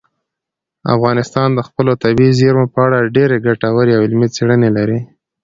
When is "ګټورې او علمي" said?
3.47-4.27